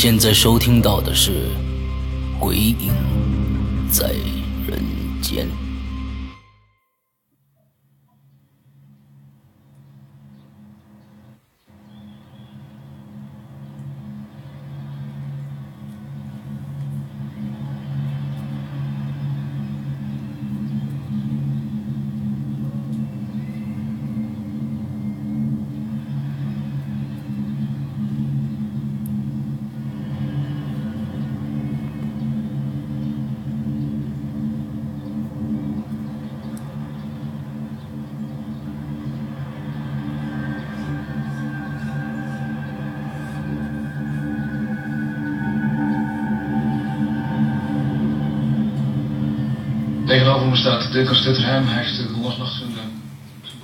[0.00, 1.30] 现在收听到的是
[2.38, 2.92] 《鬼影
[3.90, 4.10] 在
[4.64, 4.80] 人
[5.20, 5.44] 间》。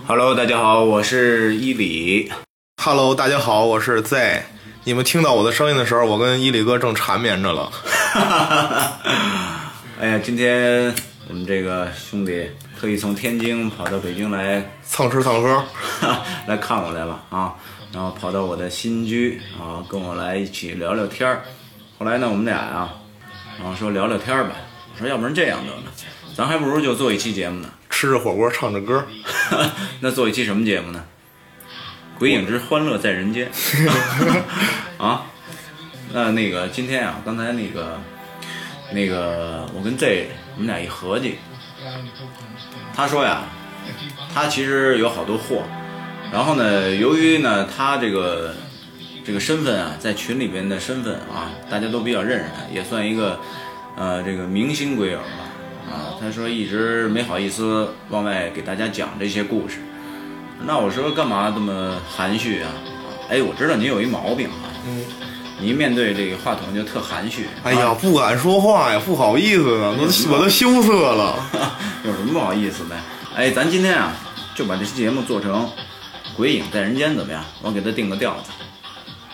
[0.07, 2.31] Hello，大家好，我是伊里。
[2.83, 4.43] Hello，大家好，我是 Z。
[4.85, 7.73] 你们听到我的声音的时候，我跟伊里哥正缠绵着了。
[9.99, 10.95] 哎呀，今天
[11.29, 15.65] 我们这个兄弟特意从天津跑到北京来蹭吃蹭喝，
[16.47, 17.55] 来看我来了啊，
[17.91, 21.43] 然后跑到我的新居啊，跟我来一起聊聊天儿。
[21.99, 22.93] 后来呢，我们俩啊，
[23.59, 24.51] 然后说聊聊天儿吧。
[24.93, 25.83] 我说要不然这样得了，
[26.35, 27.71] 咱还不如就做一期节目呢。
[27.89, 29.07] 吃着火锅唱着歌。
[30.01, 31.05] 那做一期什么节目呢？
[32.19, 33.51] 鬼影之欢乐在人间
[34.99, 35.27] 啊！
[36.13, 38.01] 那那个今天啊，刚才那个
[38.93, 41.39] 那个我跟 Z 我们俩一合计，
[42.95, 43.43] 他说呀，
[44.33, 45.65] 他其实有好多货，
[46.33, 48.55] 然后呢，由于呢他这个
[49.25, 53.41] 这个身份啊，在群里边的身份啊，大家都比较认识他，也算一个
[53.97, 55.51] 呃这个明星鬼友吧。
[55.91, 59.79] 啊，他说一直没好意思往外给大家讲这些故事。
[60.67, 62.71] 那我说干嘛这么含蓄啊？
[63.29, 65.05] 哎，我知道你有一毛病啊，嗯，
[65.59, 67.47] 你一面对这个话筒就特含蓄。
[67.63, 71.37] 哎呀，啊，不敢说话呀，不好意思啊，都我都羞涩了。
[72.05, 72.97] 有什么不好意思的？
[73.37, 74.13] 哎，咱今天啊，
[74.55, 75.67] 就把这期节目做成
[76.37, 77.45] 《鬼影在人间》怎么样？
[77.63, 78.51] 我给他定个调子。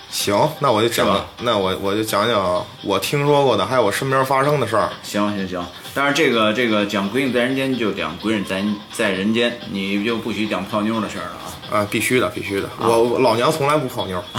[0.09, 4.89] 行，那我就讲那我我就讲讲我听说过的，还有我身边发生的事儿。
[5.03, 11.81] 行行行，但是这个这个讲《鬼影在人间》就讲《鬼影在在人间》，你就不许讲泡妞的事儿了啊。
[11.81, 12.69] 啊，必须的，必须的。
[12.79, 14.23] 我我老娘从来不泡妞。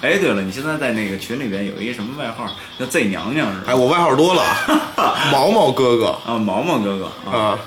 [0.00, 2.46] 哎，对了，你现在在那个群里边有一什么外号
[2.78, 3.66] 叫 Z 娘娘是吧？
[3.68, 4.42] 哎，我外号多了，
[5.30, 7.58] 毛毛哥哥啊，毛毛哥哥啊啊，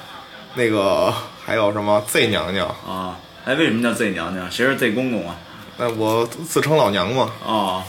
[0.55, 1.13] 那个
[1.45, 2.67] 还有什么 Z 娘娘？
[2.88, 3.17] 啊！
[3.45, 4.50] 哎，为什么叫 Z 娘娘？
[4.50, 5.35] 谁是 Z 公公啊？
[5.78, 7.29] 那我自称老娘嘛。
[7.45, 7.84] 哦，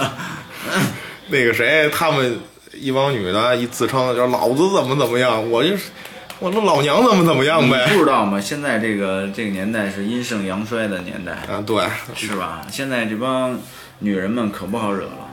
[1.28, 2.40] 那个谁，他们
[2.80, 5.90] 一帮女的一自称就是老子怎么怎么样，我就是
[6.38, 7.88] 我这老娘怎么怎么样你呗。
[7.92, 8.40] 不知道吗？
[8.40, 11.84] 现在这个这个年代是阴盛阳衰的年代，啊，对
[12.14, 12.62] 是吧？
[12.70, 13.58] 现在这帮
[13.98, 15.28] 女人们可不好惹了。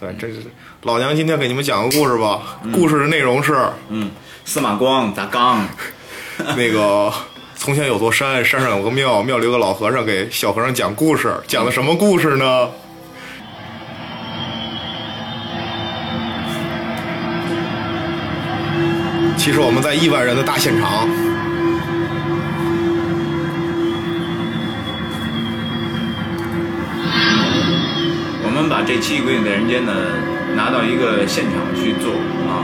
[0.00, 0.42] 对，这是
[0.82, 2.60] 老娘今天给你们讲个故事吧。
[2.72, 3.56] 故事的内容是
[3.88, 4.12] 嗯，
[4.44, 5.66] 司马光砸缸，
[6.56, 7.12] 那个
[7.56, 12.68] 从前有座山，山上有个庙，庙里有个老和尚给小和尚讲故事，讲的什么故事呢？
[19.48, 21.08] 其实我们在亿万人的大现场，
[28.44, 29.90] 我们把这期《鬼影在人间》呢
[30.54, 32.12] 拿到一个现场去做
[32.44, 32.60] 啊。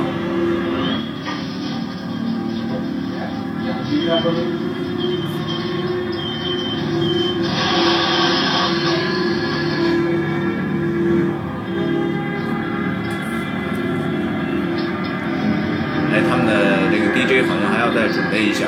[17.25, 18.67] 的这个 DJ 好像还要再准备一下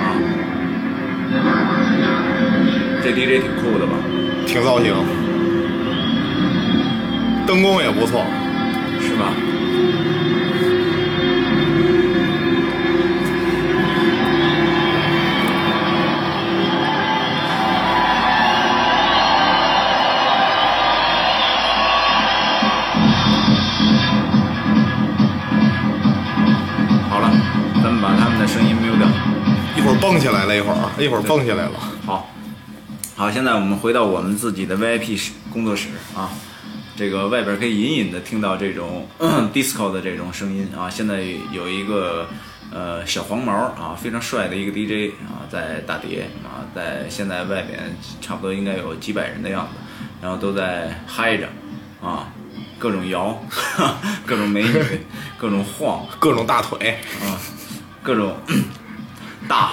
[0.00, 0.16] 啊。
[3.02, 3.92] 这 DJ 挺酷的吧？
[4.46, 4.94] 挺造型，
[7.46, 8.24] 灯光也不错。
[9.00, 9.32] 是吧？
[30.98, 31.72] 一会儿蹦起来了。
[32.04, 32.28] 好，
[33.16, 36.30] 好，现在我们回到我们自己的 VIP 室工作室啊，
[36.96, 39.06] 这个外边可以隐隐的听到这种
[39.52, 40.88] disco 的这种声音啊。
[40.88, 41.22] 现在
[41.52, 42.28] 有一个
[42.72, 49.78] 呃小黄毛啊，非常帅的一个 DJ 啊，在打碟啊，在现在外边差不多应该有几百人的样子，
[50.20, 51.48] 然后都在嗨着
[52.02, 52.28] 啊，
[52.78, 53.42] 各种摇，
[54.26, 54.74] 各种美女，
[55.38, 57.38] 各种晃，各种大腿，啊，
[58.02, 58.36] 各种
[59.48, 59.72] 大，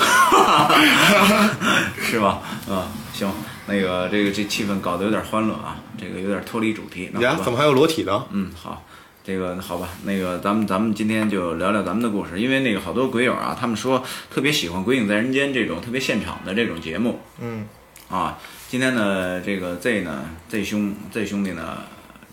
[2.00, 2.40] 是吧？
[2.68, 2.82] 嗯，
[3.12, 3.30] 行，
[3.66, 7.10] 那个这个这气氛搞得有点欢乐啊，这个有点脱离主题。
[7.12, 8.24] 那，呀怎么还有裸体呢？
[8.30, 8.82] 嗯，好，
[9.22, 17.20] 这个好吧，那个咱们咱们今天就聊聊咱们的故事，因为那个好多鬼友啊，他们说特别喜欢《鬼影在人间》这种特别现场的这种节目。
[17.40, 17.66] 嗯，
[18.08, 18.38] 啊，
[18.68, 21.78] 今天呢，这个 Z 呢，Z 兄 Z 兄弟呢，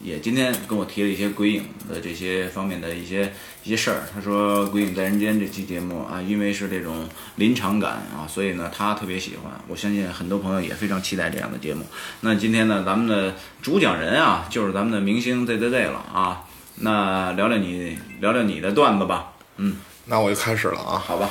[0.01, 3.33] 也今天跟我提了一些鬼影的这些方面的一些
[3.63, 4.03] 一些事儿。
[4.13, 9.51] 他说《鬼影在人间》这期节目啊，因为是这种临场感啊，所以呢他特别喜欢。
[9.67, 11.85] 我相信很多朋友也非常期待这样的节目。
[12.21, 16.43] 那今天呢，咱们的主讲人啊，就是咱们的明星 Z Z Z 了啊。
[16.75, 19.33] 那聊聊你聊聊你的段子吧。
[19.57, 20.97] 嗯，那我就开始了啊。
[20.97, 21.29] 好吧。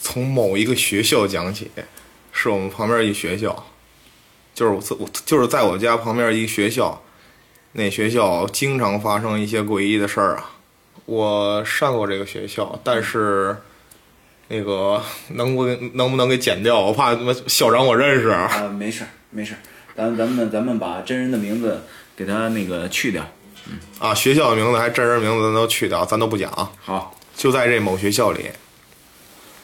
[0.00, 1.70] 从某一个学校讲起，
[2.32, 3.66] 是我们旁边一学校，
[4.54, 7.02] 就是我就是在我家旁边一个学校，
[7.72, 10.52] 那学校经常发生一些诡异的事儿啊。
[11.04, 13.56] 我上过这个学校，但是
[14.48, 16.80] 那个能不能不能给剪掉？
[16.80, 18.28] 我怕他妈校长我认识。
[18.28, 19.58] 啊，没事儿没事儿，
[19.96, 21.82] 咱咱们咱们把真人的名字
[22.16, 23.26] 给他那个去掉。
[23.98, 26.50] 啊，学校的名字还真人名字咱都去掉，咱都不讲。
[26.80, 28.50] 好，就在这某学校里，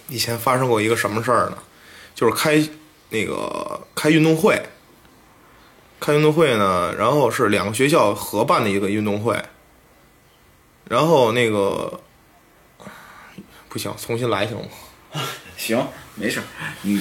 [0.08, 1.58] 以前发生过一个什么事儿呢？
[2.14, 2.62] 就是开
[3.10, 4.62] 那个开运动会，
[6.04, 9.42] 开运动会呢，然后是两个学校合办的一个运动会，
[10.86, 11.98] 然后那个
[13.70, 14.64] 不行，重新来行吗？
[15.56, 15.82] 行，
[16.14, 16.44] 没事儿，
[16.82, 17.00] 你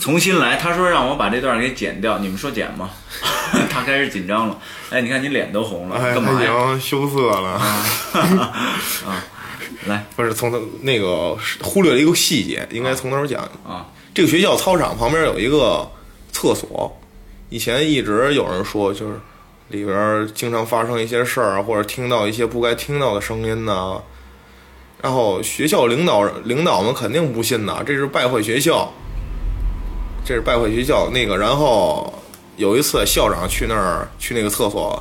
[0.00, 0.56] 重新来。
[0.56, 2.90] 他说让我把这段给剪掉，你们说剪吗？
[3.70, 4.58] 他开始紧张了。
[4.90, 7.50] 哎，你看你脸都红了，哎，干嘛羞涩了。
[7.50, 9.22] 啊，
[9.86, 13.40] 来不是从头那个忽略了一个细节，应该从头讲。
[13.64, 15.88] 啊，这个学校操场旁边有一个
[16.32, 17.00] 厕所，
[17.54, 19.14] 以前一直有人说，就是
[19.68, 24.02] 里边经常发生一些事儿，或者听到一些不该听到的声音呢。
[25.00, 28.92] 然后学校领导领导们肯定不信呐，这是败坏学校，
[30.26, 31.08] 这是败坏学校。
[31.12, 32.12] 那个，然后
[32.56, 35.00] 有一次校长去那儿去那个厕所，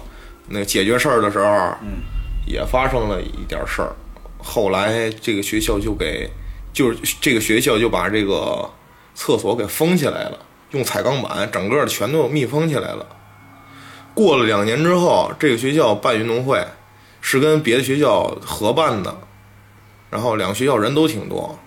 [0.50, 1.46] 那个解决事儿的时候，
[1.82, 2.04] 嗯，
[2.46, 3.96] 也发生了一点事儿。
[4.38, 6.30] 后来这个学校就给，
[6.72, 8.70] 就是这个学校就把这个
[9.16, 10.38] 厕所给封起来了，
[10.74, 13.08] 用彩钢板整个全都密封起来了。
[14.14, 16.64] 过了两年之后，这个学校办运动会，
[17.20, 19.18] 是跟别的学校合办的，
[20.12, 21.58] 然后两个学校人都挺多。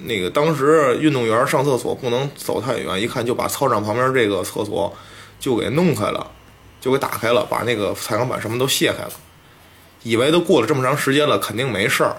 [0.00, 4.92] 那个当时运动员上厕所不能走太远，一看就把操场旁边这个厕所
[5.38, 6.30] 就给弄开了，
[6.80, 9.12] 就给打开了，把那个彩钢板什么都卸开了。
[10.02, 12.16] 以为都过了这么长时间了，肯定没事儿。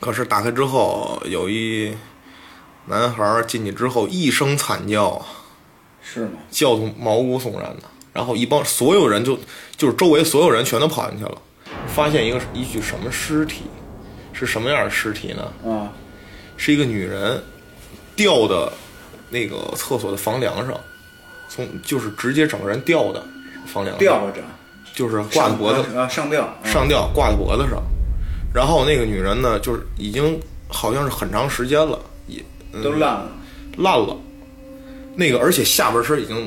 [0.00, 1.96] 可是打开之后，有一
[2.88, 5.24] 男孩进去之后一声惨叫，
[6.02, 6.30] 是吗？
[6.50, 7.82] 叫得毛骨悚然的。
[8.12, 9.38] 然后一帮所有人就
[9.76, 11.38] 就是周围所有人全都跑进去了，
[11.86, 13.62] 发现一个一具什么尸体，
[14.32, 15.70] 是什么样的尸体呢？
[15.70, 15.92] 啊，
[16.56, 17.40] 是一个女人
[18.16, 18.72] 吊的
[19.30, 20.74] 那个厕所的房梁上，
[21.48, 23.24] 从就是直接整个人吊的
[23.66, 24.42] 房梁上，吊着，
[24.92, 27.80] 就是挂在脖子啊，上吊，啊上吊挂在脖子上，
[28.52, 33.28] 然后那个女人呢，就是已经好像是很长时间了，也、嗯都烂了。
[33.78, 34.16] 烂了，
[35.14, 36.46] 那个而且下半身已经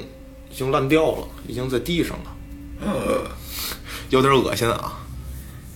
[0.49, 2.35] 已经烂掉了，已经在地上了，
[2.85, 3.21] 呃，
[4.09, 4.99] 有点恶心啊，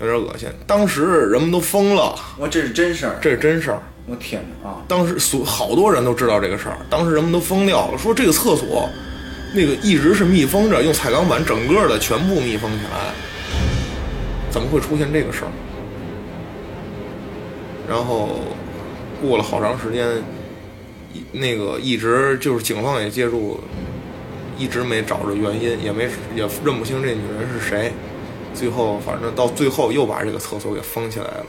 [0.01, 0.49] 有点恶心。
[0.67, 3.81] 当时人们都疯了，我这是真事儿，这是真事儿。
[4.07, 4.83] 我天哪啊！
[4.87, 8.87] 当时所好多人都知道这个事儿，当时人们都疯掉了，说这个厕所
[9.55, 13.13] 那个一直是密封着，用彩钢板整个的全部密封起来，
[14.51, 15.51] 怎么会出现这个事儿？
[17.87, 18.41] 然后
[19.21, 20.34] 过了好长时间，一
[21.31, 23.59] 那个一直就是警方也介入，
[24.57, 27.91] 一直没找着原因，也没也认不清这女人是谁，
[28.53, 31.45] 最后反正到最后又把这个厕所给封起来了。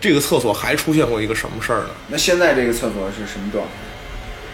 [0.00, 1.90] 这个厕所还出现过一个什么事儿呢？
[2.08, 3.70] 那现在这个厕所是什么状态？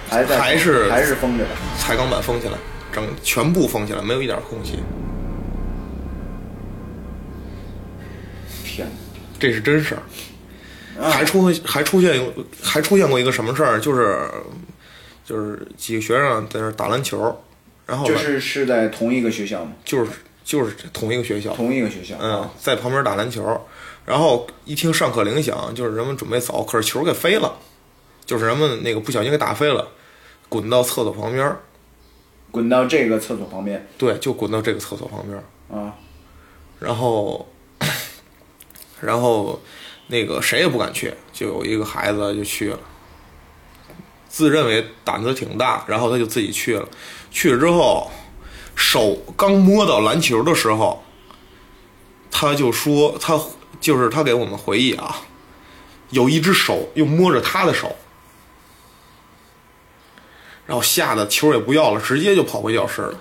[0.08, 1.50] 还在还是还是封着的？
[1.78, 2.54] 彩钢板封起来，
[2.92, 4.78] 整全部封起来，没有一点空隙。
[8.64, 8.86] 天
[9.38, 10.02] 这是真事儿。
[11.00, 12.20] 还出还出现
[12.62, 13.80] 还出现过一个什么事儿？
[13.80, 14.28] 就是
[15.24, 17.34] 就是几个学生在那儿打篮球，
[17.86, 19.72] 然后就是是在同一个学校吗？
[19.84, 20.10] 就是
[20.44, 22.16] 就是同一个学校，同一个学校。
[22.20, 23.60] 嗯，在旁边打篮球，
[24.04, 27.56] 然后一听上课铃响，就是人们准备走，可是球给飞了，
[28.26, 29.88] 就是人们那个不小心给打飞了，
[30.48, 31.60] 滚到厕所旁边儿，
[32.50, 35.44] 滚到这个厕所旁边对，就滚到这个厕所旁边儿。
[35.74, 35.94] 啊，
[36.80, 37.48] 然后，
[39.00, 39.58] 然后
[40.12, 42.78] 那个谁也不敢去，就有一个孩子就去了，
[44.28, 46.86] 自认为胆子挺大，然后他就自己去了。
[47.30, 48.10] 去了之后，
[48.76, 51.02] 手刚摸到篮球的时候，
[52.30, 53.40] 他就说他
[53.80, 55.16] 就是他给我们回忆啊，
[56.10, 57.96] 有一只手又摸着他的手，
[60.66, 63.18] 然后吓得球也不要了，直接就跑回教室了。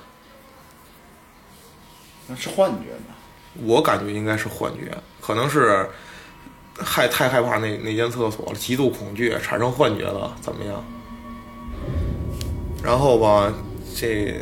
[2.27, 3.15] 那是幻觉吧？
[3.63, 5.89] 我感觉应该是幻觉，可能是
[6.83, 10.83] 害太害怕那那间厕所了，极度恐惧，产生幻觉了，怎么样？
[12.83, 13.53] 然后吧，
[13.95, 14.35] 这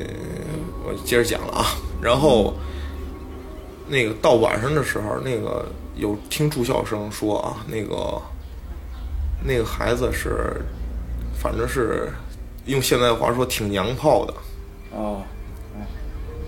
[0.86, 1.66] 我接着讲了啊。
[2.02, 2.54] 然后
[3.88, 5.66] 那个到晚上的时候，那个
[5.96, 8.22] 有听住校生说啊，那个
[9.46, 10.62] 那个孩子是，
[11.42, 12.10] 反正是
[12.66, 14.34] 用现在话说挺娘炮的，
[14.92, 15.22] 哦，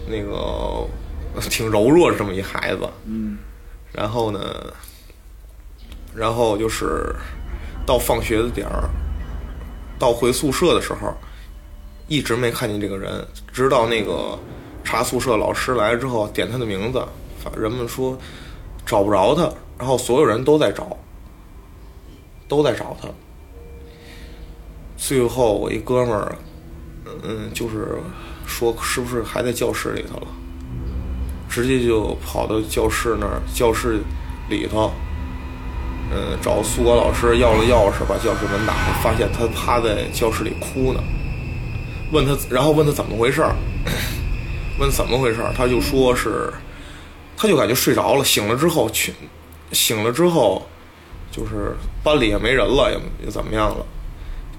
[0.07, 0.88] 那个
[1.50, 2.88] 挺柔弱的这么一孩子。
[3.05, 3.38] 嗯，
[3.91, 4.39] 然后呢，
[6.15, 7.15] 然后就是
[7.86, 8.89] 到放学的点儿，
[9.98, 11.13] 到回宿舍的时候，
[12.08, 14.38] 一直没看见这个人，直到那个
[14.84, 17.06] 查宿舍老师来了之后点他的名字，
[17.58, 18.18] 人们说
[18.86, 20.98] 找不着他，然后所有人都在找，
[22.48, 23.08] 都在找他。
[24.98, 26.36] 最后我一哥们儿，
[27.24, 27.98] 嗯，就是
[28.46, 30.27] 说是不是还在教室里头了？
[31.50, 34.00] 直接就跑到教室那儿，教室
[34.50, 34.91] 里头，
[36.13, 41.01] 嗯，找宿管老师要了钥匙，把教室门打开，发现他趴在教室里哭呢。
[42.12, 43.56] 问他，然后问他怎么回事儿，
[44.77, 46.51] 问怎么回事儿，他就说是，
[47.38, 49.13] 他就感觉睡着了，醒了之后去，
[49.72, 50.68] 醒了之后，
[51.32, 53.86] 就是班里也没人了，也也怎么样了。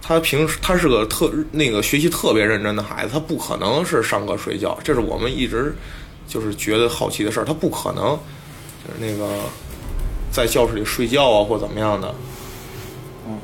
[0.00, 5.76] 他平时他是个特那个学习特别认真的孩子，他不可能是上课睡觉，这是我们一直
[6.26, 8.18] 就是觉得好奇的事儿，他不可能
[8.82, 9.28] 就是那个
[10.32, 12.12] 在教室里睡觉啊或怎么样的。
[13.28, 13.38] 嗯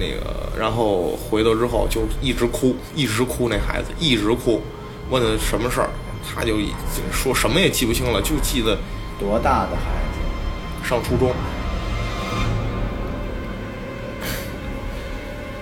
[0.00, 4.62] 那个，然后回头之后就一直哭，一直哭，那孩子一直哭，
[5.10, 5.90] 问他什么事儿，
[6.34, 8.78] 他就已经说什么也记不清了，就记得
[9.18, 10.88] 多大的孩子？
[10.88, 11.32] 上初中。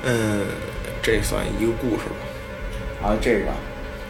[0.05, 0.45] 嗯，
[1.03, 3.09] 这算一个故事吧。
[3.09, 3.47] 啊，这个，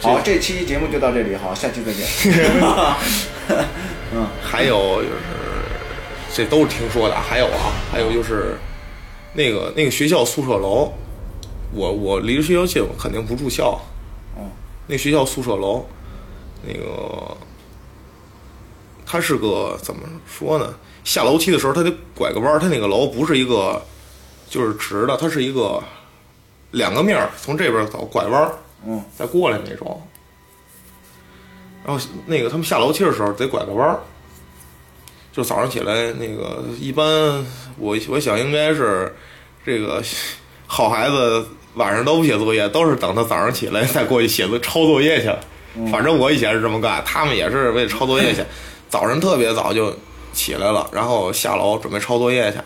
[0.02, 2.04] 好，这期节目就到这里，好，下期再见。
[4.12, 5.14] 嗯还有就是，
[6.36, 7.14] 这都是听说的。
[7.14, 8.58] 还有啊，还有就是，
[9.32, 10.92] 那个那个学校宿舍楼，
[11.72, 13.80] 我我离学校近，我肯定不住校。
[14.36, 14.50] 嗯，
[14.86, 15.86] 那学校宿舍楼，
[16.62, 17.34] 那个，
[19.06, 20.74] 它是个怎么说呢？
[21.04, 22.58] 下楼梯的时候，它得拐个弯儿。
[22.58, 23.82] 它那个楼不是一个
[24.50, 25.82] 就是直的，它是一个
[26.72, 28.52] 两个面儿，从这边走拐弯儿，
[28.84, 30.02] 嗯，再过来那种。
[31.82, 34.00] 然后那个他们下楼梯的时候得拐个弯儿，
[35.36, 37.04] 就早上起来那个一般
[37.76, 39.14] 我我想应该是
[39.66, 40.02] 这个
[40.66, 45.30] 好孩子晚上都不写作业，都是等他早上起来再过去写作抄作业去。
[45.90, 48.42] 反正我以前是这么干，他们也是为了抄作业去，
[48.88, 49.94] 早上特别早就
[50.32, 52.58] 起来了，然后下楼准备抄作业去。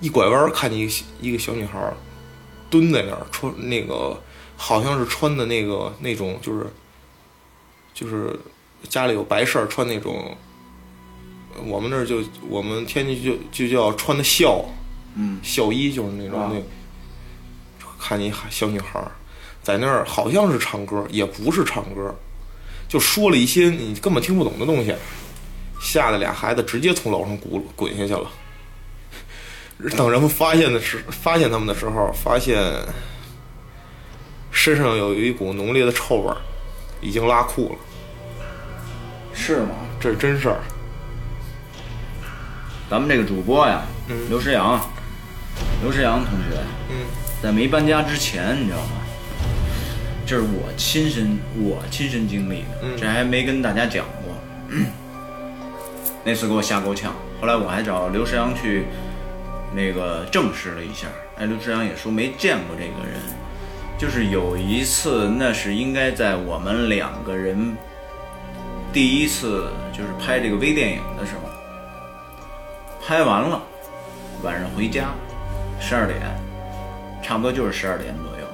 [0.00, 1.94] 一拐弯儿看见一个一个小女孩儿
[2.68, 4.20] 蹲在那儿，穿那个
[4.56, 6.66] 好像是穿的那个那种就是
[7.94, 8.36] 就是
[8.88, 10.36] 家里有白事儿穿那种，
[11.66, 14.64] 我们那儿就我们天津就就叫穿的校，
[15.14, 19.10] 嗯，校衣就是那种、啊那，看见一小女孩儿
[19.62, 22.14] 在那儿好像是唱歌，也不是唱歌，
[22.88, 24.94] 就说了一些你根本听不懂的东西，
[25.80, 28.30] 吓得俩孩子直接从楼上滚滚下去了。
[29.96, 32.56] 等人们发现的时发现他们的时候，发现
[34.50, 36.36] 身上有一股浓烈的臭味儿，
[37.00, 37.78] 已经拉裤了。
[39.34, 39.70] 是吗？
[39.98, 40.60] 这是真事儿。
[42.94, 43.82] 咱们这个主播呀，
[44.28, 44.80] 刘诗阳，
[45.82, 46.56] 刘诗阳同学，
[46.90, 46.94] 嗯，
[47.42, 49.02] 在没搬家之前，你知道吗？
[50.24, 54.32] 这是我亲身我亲身经历的，嗯这还没跟大家讲过。
[56.22, 58.84] 那次给我吓够呛，后来我还找刘诗阳去
[59.74, 63.20] 那个证实了一下，哎，刘诗阳也说没见过这个人。
[63.98, 67.76] 就是有一次，那是应该在我们两个人
[68.92, 71.50] 第一次就是拍这个微电影的时候，
[73.06, 73.60] 拍完了，
[74.42, 75.10] 晚上回家，
[75.78, 76.18] 十二点，
[77.22, 78.46] 差不多就是十二点左右。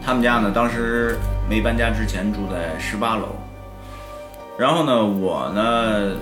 [0.00, 1.18] 他们家呢，当时
[1.50, 3.34] 没搬家之前住在十八楼，
[4.56, 6.16] 然后呢，我呢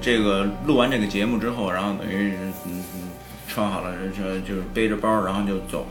[0.00, 2.82] 这个录完这个节目之后，然后等于嗯嗯
[3.46, 5.86] 穿好了这就是背着包，然后就走，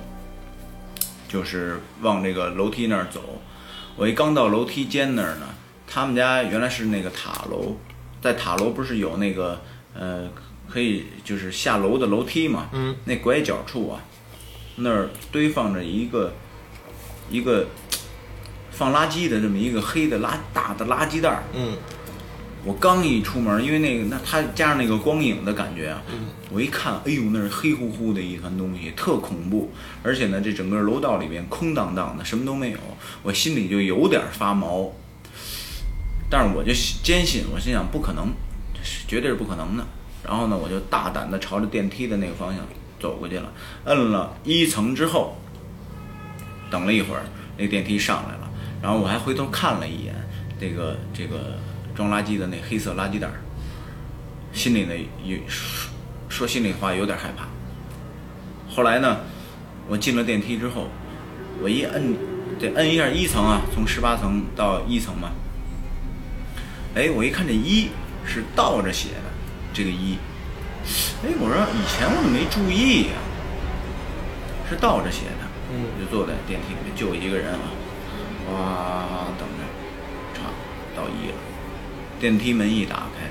[1.30, 3.22] 就是往这个楼梯那儿走。
[3.96, 5.48] 我一刚到楼梯间那儿呢，
[5.88, 7.78] 他们家原来是那个塔楼，
[8.22, 9.62] 在塔楼不是有那个
[9.94, 10.30] 呃
[10.70, 12.70] 可以就是下楼的楼梯嘛？
[12.74, 14.02] 嗯，那拐角处啊，
[14.78, 16.34] 那儿堆放着一个
[17.30, 17.68] 一个
[18.72, 21.44] 放垃圾的这么一个黑的垃大的垃圾袋儿。
[21.54, 21.78] 嗯
[22.68, 26.02] 我刚一出门，因为那个那它加上那个光影的感觉啊，
[26.50, 29.72] 我一看，哎呦，那是黑乎乎的一团东西，特恐怖。
[30.02, 32.80] 而且呢，这整个楼道里边空荡荡的，什么都没有，
[33.22, 34.92] 我心里就有点发毛。
[36.30, 38.34] 但是我就坚信，我心想不可能，
[39.08, 39.86] 绝对是不可能的。
[40.24, 42.66] 然后呢，我就大胆的朝着电梯的那个方向
[43.00, 43.52] 走过去了，
[43.84, 45.38] 摁了一层之后，
[46.72, 47.22] 等了一会儿，
[47.58, 48.50] 那电梯上来了，
[48.82, 50.16] 然后我还回头看了一眼
[50.60, 51.60] 这个这个
[51.94, 53.40] 装垃圾的那黑色垃圾袋儿，
[54.52, 55.92] 心里呢有说
[56.28, 57.46] 说心里话有点害怕。
[58.68, 59.20] 后来呢，
[59.88, 60.88] 我进了电梯之后，
[61.62, 62.16] 我一摁，
[62.60, 65.30] 得摁一下一层啊，从十八层到一层嘛。
[66.96, 67.90] 哎，我一看这一
[68.26, 69.30] 是倒着写的，
[69.74, 70.18] 这个一，
[71.24, 73.14] 哎，我说以前我怎么没注意呀、
[74.70, 75.44] 是倒着写的。
[75.74, 75.84] 嗯。
[75.84, 77.60] 我就坐在电梯里面，就我一个人啊，
[78.50, 80.48] 哇，等着，差
[80.96, 81.36] 到一了，
[82.18, 83.28] 电梯门一打开，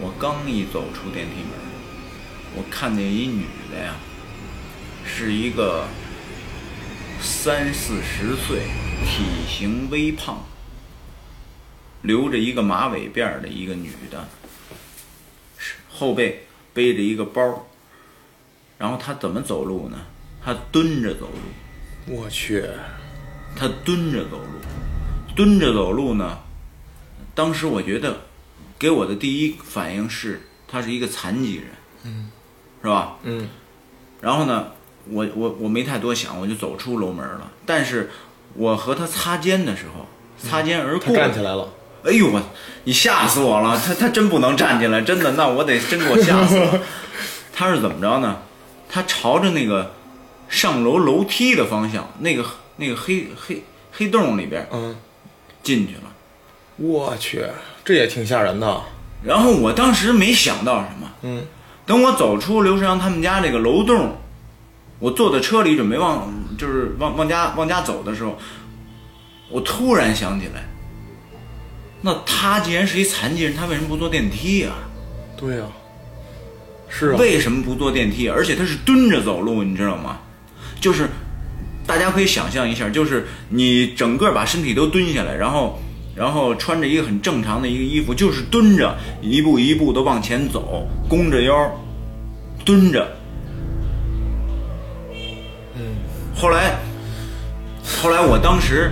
[0.00, 1.52] 我刚一走出电梯门，
[2.56, 3.94] 我看见一女的呀，
[5.04, 5.86] 是一个
[7.20, 8.62] 三四十岁，
[9.06, 10.42] 体型微胖，
[12.02, 14.28] 留着一个马尾辫儿的一个女的，
[15.58, 17.66] 是后背背着一个包，
[18.78, 19.98] 然后她怎么走路呢？
[20.42, 22.14] 她蹲着走路。
[22.14, 22.64] 我去，
[23.54, 26.38] 她蹲着走路，蹲着走路呢。
[27.34, 28.22] 当时我觉得，
[28.78, 31.66] 给我的第一反应是她是一个残疾人，
[32.04, 32.30] 嗯，
[32.82, 33.18] 是吧？
[33.22, 33.48] 嗯
[34.20, 34.72] 然后呢，
[35.08, 37.50] 我我我没太多想，我就走出楼门了。
[37.64, 38.10] 但是
[38.54, 40.06] 我和她擦肩的时候，
[40.38, 41.72] 擦肩而他过，站起来了，
[42.04, 42.40] 哎呦我，
[42.84, 43.78] 你吓死我了！
[43.78, 46.80] 他他真不能站起来，真的，那我得真给我吓死了。
[47.54, 48.38] 他是怎么着呢？
[48.88, 49.92] 他朝着那个
[50.48, 52.44] 上楼楼梯的方向，那个
[52.76, 54.96] 那个黑黑黑洞里边嗯，
[55.62, 56.02] 进去了。
[56.76, 57.44] 我去，
[57.84, 58.82] 这也挺吓人的，
[59.22, 61.44] 然后我当时没想到什么，嗯
[61.86, 64.16] 等我走出刘世阳他们家这个楼洞，
[64.98, 68.38] 我坐在车里准备往就是往往家往家走的时候，
[69.50, 70.64] 我突然想起来，
[72.02, 74.70] 那他既然是一残疾人，他为什么不坐电梯呀、
[75.36, 75.64] 对呀、
[76.88, 78.28] 是啊，为什么不坐电梯？
[78.28, 80.18] 而且他是蹲着走路，你知道吗？
[80.80, 81.08] 就是
[81.86, 85.78] 大家可以想象一下，就是你整个把身体都蹲下来，然后
[86.14, 91.70] 然后穿着一个很正常的一个衣服，就是蹲着，一步一步的往前走，弓着腰，
[92.64, 93.06] 蹲着。
[95.74, 95.82] 嗯，
[96.34, 96.78] 后来
[97.84, 98.90] 后来我当时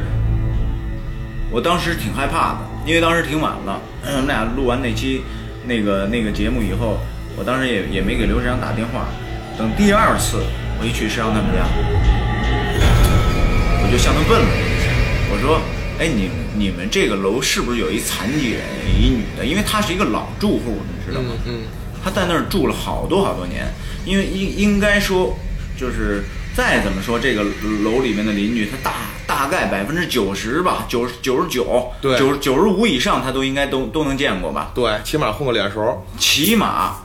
[1.51, 3.79] 我当时挺害怕的，因为当时挺晚了，
[4.17, 5.21] 我们俩录完那期
[5.67, 6.99] 那个那个节目以后，
[7.37, 9.07] 我当时也也没给刘世阳打电话。
[9.59, 10.43] 等第二次
[10.81, 11.69] 我一去世阳他们家，
[13.85, 14.89] 我就向他问了一下，
[15.31, 15.61] 我说
[16.01, 18.63] ：“哎，你你们这个楼是不是有一残疾人，
[18.99, 19.45] 一女的？
[19.45, 21.35] 因为她是一个老住户，你知道吗？
[21.45, 21.61] 嗯
[22.03, 23.67] 她在那儿住了好多好多年，
[24.07, 25.37] 因为应应该说，
[25.77, 26.25] 就是
[26.59, 27.45] 再怎么说，这个
[27.85, 28.93] 楼里面的邻居，他大
[29.29, 32.19] 大概百分之九十吧，九十九十九，对。
[32.19, 34.73] 九九十五以上，他都应该都都能见过吧？
[34.75, 36.97] 对，起码混个脸熟，起码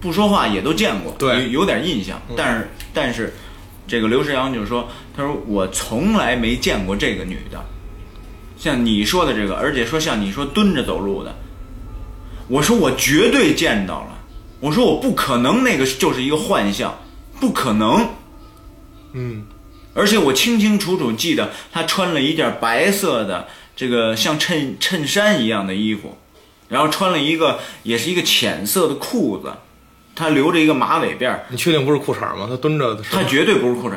[0.00, 1.44] 不说话也都见过，对。
[1.44, 2.18] 有有点印象。
[2.34, 3.34] 但是但是，
[3.86, 7.62] 这个刘世阳就说，他说我从来没见过这个女的，
[8.56, 11.36] 像你说的这个，而且说像你说蹲着走路的，
[12.48, 14.18] 我说我绝对见到了，
[14.58, 16.98] 我说我不可能那个就是一个幻象，
[17.38, 18.08] 不可能。
[19.12, 19.46] 嗯
[19.92, 26.16] 而且我清清楚楚记得他穿了一件白色的这个像衬衬衫一样的衣服，
[26.68, 29.52] 然后穿了一个也是一个浅色的裤子，
[30.14, 32.46] 他留着一个马尾辫儿，你确定不是裤衩吗？
[32.48, 33.96] 他蹲着的时候他绝对不是裤衩。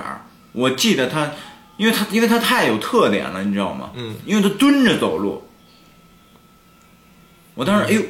[0.54, 1.32] 我记得他，
[1.78, 3.92] 因为他因为他太有特点了，你知道吗？
[3.94, 5.44] 嗯，因为他蹲着走路。
[7.54, 8.02] 我当时哎呦，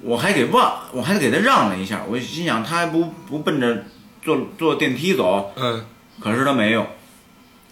[0.00, 3.84] 我还给忘，我还给他让了一下，我心想他还不不奔着
[4.22, 5.84] 坐坐电梯走，嗯，
[6.20, 6.86] 可是他没有，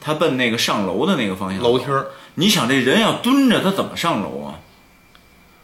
[0.00, 4.60] 他奔那个上楼的那个方向楼梯儿你想这人要蹲着，他怎么上楼啊？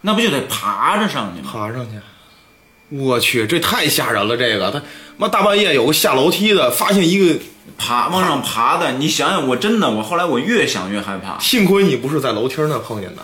[0.02, 1.50] 那不就得爬着上去吗？
[1.52, 1.92] 爬上去。
[2.90, 4.36] 我去，这太吓人了！
[4.36, 4.82] 这个他
[5.16, 7.40] 妈大半夜有个下楼梯的，发现一个，
[7.78, 11.38] 爬往上爬的，你想想，我真的，我后来我越想越害怕。
[11.38, 13.22] 幸亏你不是在楼梯儿那碰见的。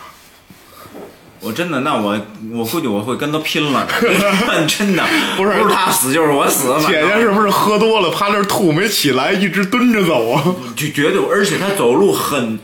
[1.41, 2.21] 我真的，那我
[2.53, 3.87] 我估计我会跟他拼了，
[4.69, 5.05] 真的
[5.37, 10.45] 不是不是他死就是我死，反姐姐是不是喝多了，趴那儿吐没起来，一直蹲着走啊？
[10.77, 12.59] 就绝对，而且他走路很，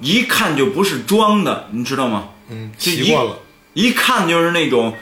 [0.00, 2.28] 一看就不是装的，你知道吗？
[2.50, 3.38] 嗯，习惯了。
[3.72, 4.94] 一看就是那种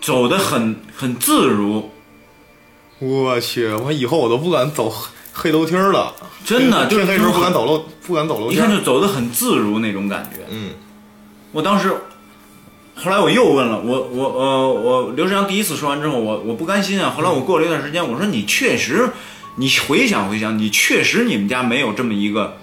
[0.00, 1.90] 走的很很自如，
[2.98, 6.12] 我去，我以后我都不敢走黑黑楼梯儿了。
[6.44, 8.56] 真的就是天黑时候不敢走楼，不敢走楼梯。
[8.56, 10.40] 一看就走的很自如那种感觉。
[10.50, 10.70] 嗯，
[11.52, 11.94] 我当时，
[12.94, 17.12] 后来我又问了我我呃我刘志阳第一次说完之后，我我不甘心啊。
[17.16, 19.10] 后来我过了一段时间，我说你确实，
[19.56, 22.56] 你回想回想，你确实你们家没有这么一个，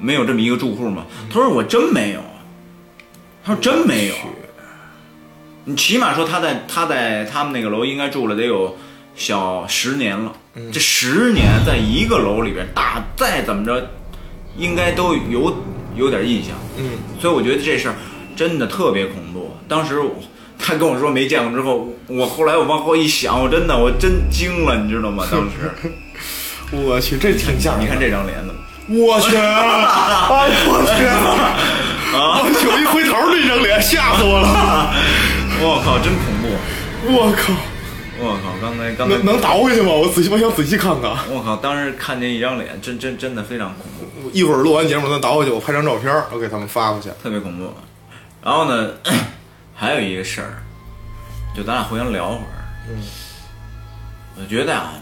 [0.00, 1.06] 没有这么一个住户吗？
[1.30, 2.20] 他说我真没有，
[3.44, 4.14] 他说真没有。
[5.64, 8.76] 你起码说他在他在他们那个楼应该住了得有
[9.14, 10.32] 小十年了，
[10.72, 13.90] 这十年在一个楼里边，大再怎么着，
[14.56, 15.52] 应该都有
[15.96, 16.54] 有点印象。
[16.78, 17.94] 嗯，所以我觉得这事儿
[18.36, 19.56] 真的特别恐怖。
[19.68, 20.14] 当时我
[20.58, 25.24] 他跟我说没见过之后，我后来我往后一想，我真的我真惊了，你知道吗？
[25.32, 25.72] 当时
[26.72, 27.82] 我去，这挺吓人。
[27.82, 28.60] 你看这张脸怎么？
[28.88, 31.06] 我去，哎我去，
[32.16, 34.94] 啊我去， 我一回头那张脸吓死我了。
[35.58, 36.48] 我靠，真恐怖！
[37.12, 37.52] 我靠，
[38.18, 39.92] 我靠，刚才刚才能能倒回去吗？
[39.92, 41.10] 我仔细，我想仔细看看。
[41.30, 43.86] 我靠，当时看见一张脸，真真真的非常恐
[44.22, 44.30] 怖。
[44.32, 47.10] 一会儿录完节目咱倒回去，我拍张照片，我给他们发过去。
[47.22, 47.72] 特别恐怖。
[48.42, 48.90] 然后呢，
[49.74, 50.62] 还有一个事儿，
[51.54, 52.64] 就咱俩互相聊会儿。
[52.88, 53.02] 嗯，
[54.40, 54.94] 我觉得啊，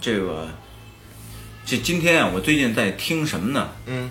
[0.00, 0.48] 这个，
[1.64, 3.68] 这今天啊，我最近在听什么呢？
[3.86, 4.10] 嗯，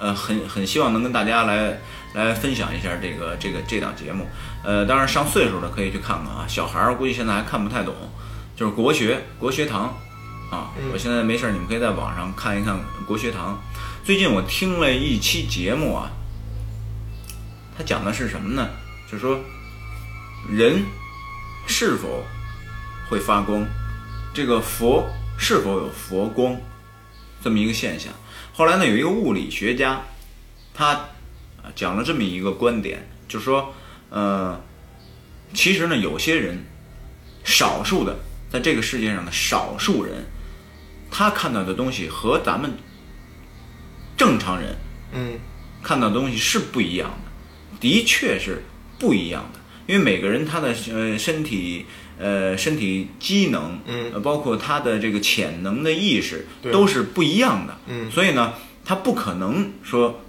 [0.00, 1.78] 呃，很很希望能跟大家来
[2.14, 4.26] 来分享一下这个这个这档节目。
[4.62, 7.94] 呃，当然上岁数的可以去看看啊，小孩儿估计现在还看不太懂，
[8.56, 9.94] 就是国学国学堂
[10.50, 10.72] 啊。
[10.92, 13.60] 我现在没事儿，你们可以在网上看一看国学堂。
[14.02, 16.10] 最近我听了一期节目啊，
[17.76, 18.68] 他讲的是什么呢？
[19.10, 19.38] 就是说
[20.48, 20.84] 人
[21.66, 22.24] 是否
[23.08, 23.66] 会发光，
[24.32, 26.56] 这个佛是否有佛光
[27.42, 28.12] 这么一个现象。
[28.52, 30.00] 后来呢，有一个物理学家，
[30.72, 31.08] 他啊
[31.74, 33.74] 讲了这么一个观点，就是说，
[34.10, 34.60] 呃，
[35.52, 36.64] 其实呢，有些人，
[37.44, 38.16] 少数的
[38.50, 40.24] 在这个世界上的少数人，
[41.10, 42.72] 他看到的东西和咱们
[44.16, 44.76] 正常人
[45.12, 45.38] 嗯
[45.82, 48.62] 看到的东西是不一样的，的确是
[48.98, 51.86] 不一样的，因为每个人他的呃身体
[52.18, 58.10] 呃身体机能，嗯呃，包括他的这个潜能的意识都是不一样的，嗯。
[58.10, 60.23] 所以呢，他不可能说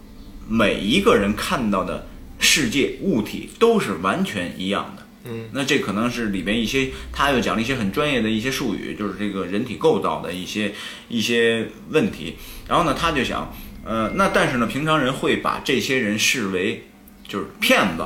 [0.47, 2.07] 每一个人看到的
[2.39, 5.03] 世界物体都是完全一样的。
[5.27, 10.71] 嗯，那这可能是里边一些，他又讲了一些很专业的一些术语，就是这个人体构造的一些
[11.09, 12.35] 一些问题。
[12.67, 13.51] 然后呢，他就想，
[13.83, 16.87] 呃，那但是呢，平常人会把这些人视为
[17.27, 18.05] 就是骗子，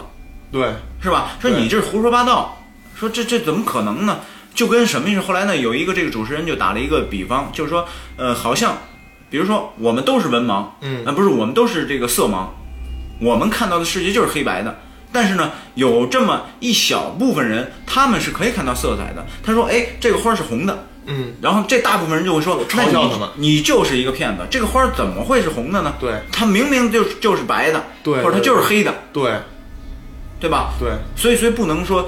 [0.50, 1.38] 对，是吧？
[1.42, 2.64] 说你这是胡说八道，
[2.96, 4.22] 说这这怎么可能呢？
[4.56, 5.22] 就跟什么意思？
[5.22, 8.78] 后来呢，有一个这个主持人就打了一个比方，就是说，呃，好像，
[9.30, 12.48] 比如说我们都是文盲，嗯呃，不是我们都是这个色盲，
[13.20, 14.80] 我们看到的世界就是黑白的。
[15.12, 19.26] 但是呢，有这么一小部分人，他们是可以看到色彩的。
[19.44, 25.96] 他说：“哎，这个花是红的。”嗯，然后这大部分人就会说：“那你嘲笑他们你就是一个骗子，这个花怎么会是红的呢？
[26.00, 29.34] 对它明明就就是白的，对或者它就是黑的，对
[30.40, 30.74] 对吧？
[30.80, 32.08] 对，所以，所以不能说，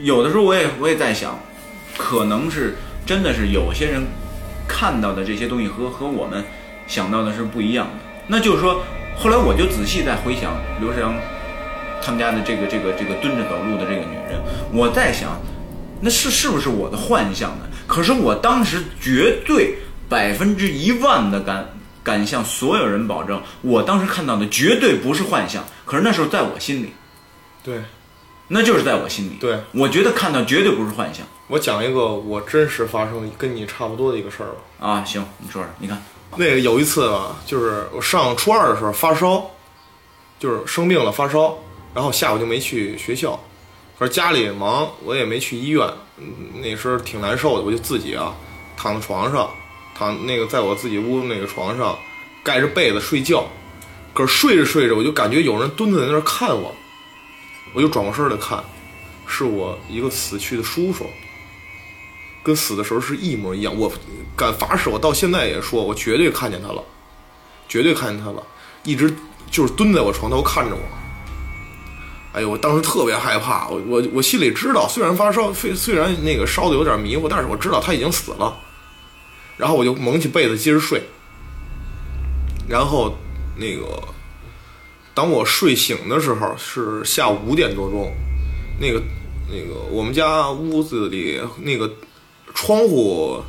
[0.00, 1.38] 有的时候我也我也在想，
[1.96, 4.02] 可能是真的是有些人
[4.66, 6.44] 看到的这些东西和和我们
[6.86, 7.92] 想到的是不一样的。
[8.26, 8.82] 那就是说，
[9.16, 11.14] 后来我就仔细在回想刘世阳
[12.02, 14.40] 他们家的这个这个这个蹲着走路的这个女人，
[14.72, 15.40] 我在想，
[16.00, 17.66] 那是是不是我的幻象呢？
[17.86, 19.76] 可是我当时绝对
[20.08, 21.68] 百分之一万的敢
[22.02, 25.64] 敢向所有人保证，我当时看到的绝对不是幻象。
[25.84, 26.92] 可是那时候在我心里。
[27.62, 27.80] 对，
[28.54, 29.36] 那就是在我心里。
[29.40, 34.54] 对，我觉得看到绝对不是幻象我讲一个我真实发生跟你差不多的一个事儿吧。
[34.78, 35.04] 啊！
[35.04, 36.00] 行，你说说，你看，
[36.36, 39.44] 那个有一次吧，就是我上初二的时候发烧，
[40.38, 41.58] 就是生病了发烧，
[41.92, 43.36] 然后下午就没去学校，
[43.98, 45.84] 可是家里忙，我也没去医院。
[46.18, 48.32] 嗯，那时候挺难受的，我就自己啊
[48.76, 49.50] 躺在床上，
[49.98, 51.98] 躺那个在我自己屋那个床上
[52.44, 53.44] 盖着被子睡觉。
[54.12, 56.72] 可是睡着睡着，我就感觉有人蹲在那儿看我，
[57.74, 58.62] 我就转过身来看，
[59.26, 61.06] 是我一个死去的叔叔。
[62.42, 63.74] 跟死的时候是一模一样。
[63.74, 63.90] 我
[64.36, 66.82] 敢发誓，我到现在也说，我绝对看见他了，
[67.66, 68.42] 绝对看见他了，
[68.84, 69.14] 一直
[69.50, 70.82] 就是蹲在我床头看着我。
[72.34, 78.54] 哎呦，我当时特别害怕，我我我心里知道，虽然发烧，虽虽然那个烧的有点迷糊，但是我知道他已经死了。
[79.56, 81.02] 然后我就蒙起被子接着睡。
[82.68, 83.16] 然后
[83.56, 84.02] 那个
[85.14, 88.12] 当我睡醒的时候是下午五点多钟，
[88.80, 89.00] 那个
[89.48, 91.88] 那个我们家屋子里那个
[92.52, 93.40] 窗户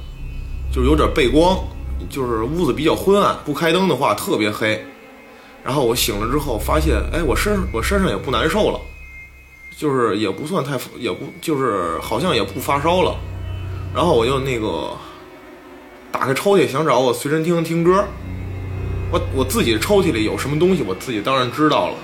[0.71, 1.57] 就有点背光，
[2.09, 4.85] 就是屋子比较昏暗，不开灯的话特别黑。
[5.63, 8.79] 然后我醒了之后发现，哎，我身我身上也不难受了，
[9.75, 13.15] 就是也不算太也不就是好像也不发烧了。
[13.91, 14.91] 然后我就那个
[16.11, 18.05] 打开抽屉想找我随身听听歌，
[19.11, 21.95] 我我自己的抽屉里有什么东西，我自己当然知道了。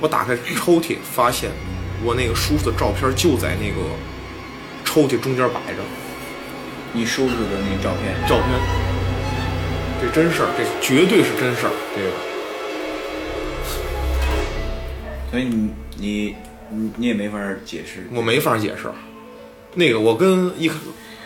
[0.00, 1.50] 我打开抽屉，发现
[2.04, 3.76] 我那个叔叔的照片就在那个
[4.84, 5.82] 抽屉中间摆着，
[6.92, 8.46] 你叔叔的那个照片，照片。
[9.98, 11.72] 这真事儿，这绝对是真事儿。
[11.96, 12.10] 这个
[15.30, 16.34] 所以你你
[16.70, 18.06] 你你也没法解释。
[18.12, 18.90] 我没法解释。
[19.74, 20.70] 那个我跟一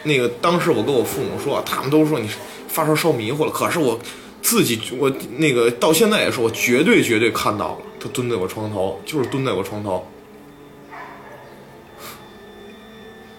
[0.05, 2.31] 那个当时我跟我父母说，他们都说你
[2.69, 3.99] 发烧烧迷糊了，可是我
[4.43, 10.07] 自己我那个到现在也是，我绝对绝对看到了，他蹲在我床头，就是蹲在我床头。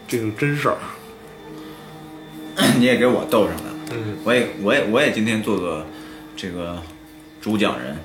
[0.07, 0.77] 这是真事儿。
[2.77, 3.75] 你也给我逗上来了。
[3.91, 5.85] 嗯，我也我也我也今天做个
[6.35, 6.81] 这个
[7.41, 7.97] 主讲人。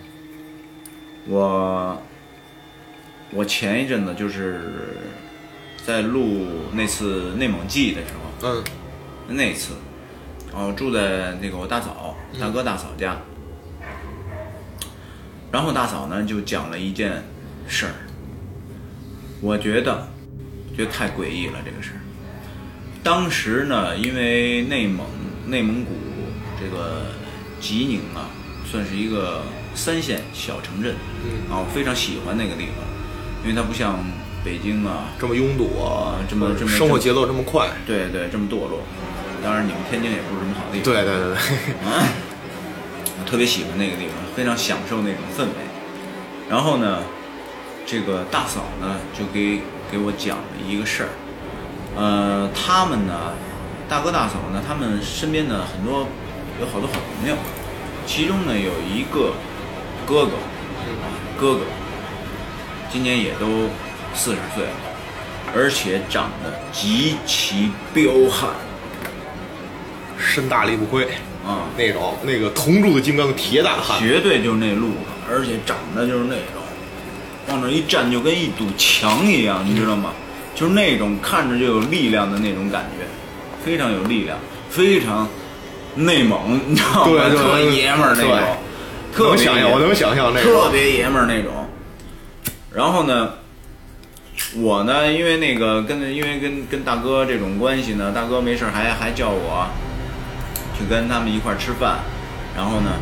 [1.29, 2.01] 我
[3.33, 4.97] 我前一阵子就是
[5.85, 8.09] 在录那次内蒙记的时
[8.41, 8.65] 候，嗯
[9.29, 9.73] 那次，
[10.57, 13.15] 然后住在那个我大嫂大哥大嫂家，
[15.53, 17.23] 然后大嫂呢就讲了一件
[17.69, 17.93] 事儿，
[19.43, 20.09] 我觉得
[20.75, 22.01] 觉得太诡异了这个事儿。
[23.03, 25.05] 当时呢，因为内蒙
[25.47, 25.91] 内蒙古
[26.59, 27.03] 这个
[27.61, 28.31] 吉宁啊，
[28.65, 29.43] 算是一个
[29.75, 32.77] 三线小城镇，嗯啊，我非常喜欢那个地方，
[33.43, 33.99] 因为它不像
[34.43, 37.69] 北京啊，这么拥堵啊，这么这么生活节奏这么快。
[37.87, 38.81] 对对，这么堕落。
[39.43, 40.85] 当然，你们天津也不是什么好地方。
[40.85, 41.37] 对对对对，
[41.89, 42.03] 啊，
[43.19, 45.55] 我特别喜欢那个地方，非常享受那种氛围。
[46.49, 46.99] 然后呢，
[47.85, 51.09] 这个大嫂呢就给给我讲了一个事儿，
[51.97, 53.33] 呃，他们呢，
[53.89, 56.07] 大哥大嫂呢，他们身边呢很多
[56.61, 57.37] 有好多好朋友，
[58.07, 59.33] 其中呢有一个
[60.07, 60.37] 哥哥，
[61.03, 61.07] 啊，
[61.39, 61.61] 哥哥，
[62.91, 63.69] 今年也都
[64.15, 64.73] 四十岁了，
[65.55, 68.51] 而且长得极其彪悍
[70.19, 71.05] 身大力不亏
[71.47, 71.67] 啊。
[71.77, 73.99] 那种那个铜铸的金刚铁打汉。
[74.01, 74.97] 绝对就是那路子，
[75.31, 76.63] 而且长得就是那种，
[77.49, 80.13] 往那一站就跟一堵墙一样，你知道吗？
[80.55, 83.05] 就是那种看着就有力量的那种感觉，
[83.63, 84.39] 非常有力量，
[84.71, 85.29] 非常
[85.95, 87.11] 内蒙，你知道吗？
[87.11, 88.57] 对对特对爷们儿那种，
[89.13, 90.71] 特别能想象，我能想象那特个。
[90.71, 91.53] 别爷们儿那种。
[92.73, 93.35] 然后呢，
[94.57, 99.67] 我呢，因为那个跟因为跟跟大哥这种关系呢，大哥没事儿还还叫我
[100.79, 102.01] 去跟他们一块儿吃饭，
[102.55, 102.93] 然后呢，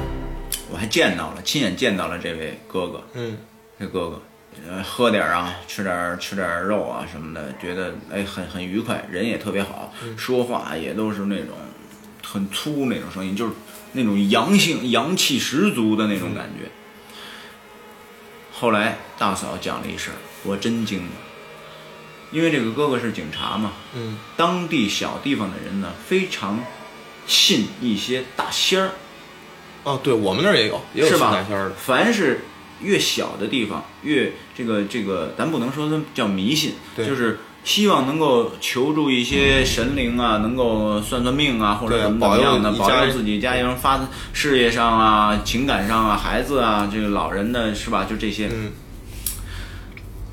[0.70, 3.36] 我还见到了，亲眼见到了这位哥哥，嗯，
[3.78, 4.22] 这哥哥，
[4.68, 11.48] 呃，喝点儿啊，吃点儿吃点儿肉啊什么的，觉得哎很很愉快，人也特别好，说话也都是那种
[12.22, 13.52] 很粗那种声音，就是
[13.92, 16.70] 那种阳性阳气十足的那种感觉。
[18.52, 21.10] 后来大嫂讲了一事儿，我真惊了，
[22.30, 26.60] 因为这个哥哥是警察嘛，嗯，当地小地方的人呢非常
[27.26, 28.90] 信一些大仙儿，
[29.84, 31.74] 哦，对我们那儿也有，也有信大仙儿的。
[31.76, 32.44] 凡是
[32.80, 48.04] 越小的地方，越这个这个，咱不能说它叫迷信，就是希望能够求助一些神灵啊，能够算算命啊，或者对怎么怎么样的，保佑自己家人发事业上啊、情感上啊、孩子啊，这个老人的是吧？
[48.04, 48.48] 就这些。
[48.48, 48.72] 嗯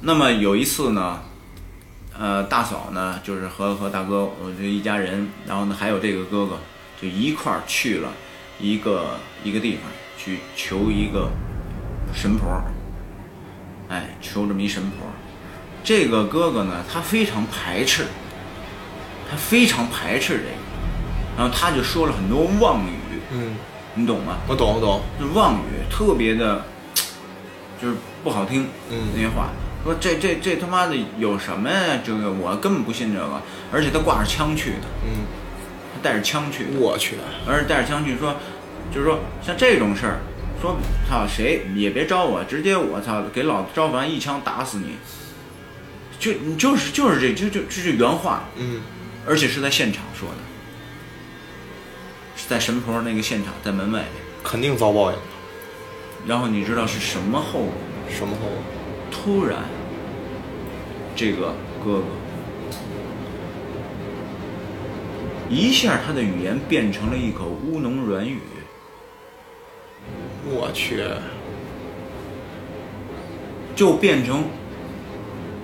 [0.04, 1.21] 那么有一次呢，
[2.19, 6.58] 呃，大嫂呢，就是和和大哥，我这一家人，然后呢，还有这个哥哥，
[7.01, 8.11] 就一块儿去了
[8.59, 9.83] 一个一个地方
[10.17, 11.29] 去求一个
[12.13, 12.63] 神婆儿，
[13.89, 15.11] 哎，求这么一神婆儿。
[15.83, 18.05] 这个哥哥呢，他非常排斥，
[19.29, 20.49] 他非常排斥这个，
[21.35, 22.91] 然后他就说了很多妄语，
[23.31, 23.55] 嗯，
[23.95, 24.37] 你懂吗？
[24.47, 25.01] 我懂我懂。
[25.19, 26.63] 就妄语特别的，
[27.81, 29.49] 就是不好听，嗯那些话
[29.83, 31.99] 说这这这他妈的有什么呀？
[32.05, 35.40] 这个我根本不信这个，而且他挂着枪去的，嗯，他
[36.01, 37.15] 带着枪去，我去，
[37.47, 38.35] 而且带着枪去说，
[38.93, 40.19] 就是说像这种事儿，
[40.61, 40.75] 说
[41.09, 44.95] 操谁也别招我，直接我操给老子招完一枪打死你，
[46.19, 48.81] 就你就是就是这就就这是原话，嗯，
[49.27, 50.35] 而且是在现场说的，
[52.35, 54.09] 是在神婆那个现场，在门外面。
[54.43, 55.17] 肯定遭报应。
[56.25, 57.73] 然后你知道是什么后果吗？
[58.09, 58.57] 什么后果？
[59.11, 59.59] 突然，
[61.15, 62.03] 这个哥哥
[65.51, 68.39] 一下，他的语言变成了一口乌农软语，
[70.45, 71.03] 我去，
[73.75, 74.45] 就变成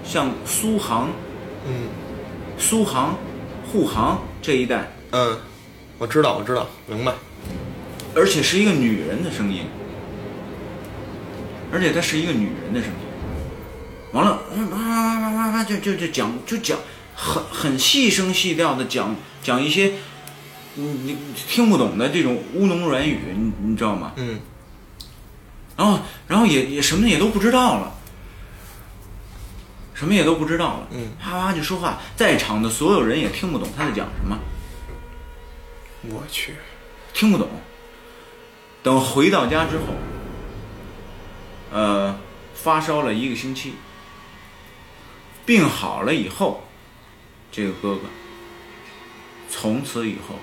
[0.04, 1.10] 像苏杭、
[1.66, 1.88] 嗯。
[2.60, 3.16] 苏杭、
[3.72, 5.38] 沪杭这一带，嗯，
[6.00, 7.14] 我知道我知道，明白。
[8.16, 9.62] 而且是一个女人的声音，
[11.72, 12.96] 而且她是一个女人的声音。
[14.12, 16.78] 完了，嗯哇哇哇哇哇，就就就讲就讲
[17.20, 19.94] 很很细声细调的讲讲一些
[20.76, 24.14] 你你听不懂的这种乌龙软语，你你知道吗？
[24.16, 24.40] 嗯
[25.76, 27.96] 然后然后也也什么也都不知道了，
[29.94, 34.38] 什么也都不知道了，嗯啪啪就说话，在场的所有人也听不懂他在讲什么。
[36.10, 36.56] 我去，
[37.14, 37.48] 听不懂。
[38.82, 39.94] 等回到家之后，
[41.72, 42.18] 呃，
[42.56, 43.74] 发烧了一个星期，
[45.46, 46.67] 病好了以后，
[47.58, 48.02] 这个哥哥。
[49.50, 50.36] 从此以后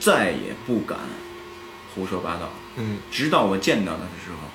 [0.00, 0.98] 再也不敢
[1.94, 2.50] 胡说八道。
[2.76, 2.98] 嗯。
[3.12, 4.48] 直到我见到他的时候，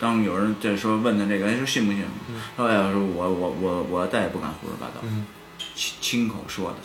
[0.00, 2.02] 当有人在说问他这个，哎，说信不信？
[2.56, 5.02] 他说哎呀，说我我我我再也不敢胡说八道。
[5.02, 5.26] 嗯。
[5.74, 6.78] 亲亲口说的，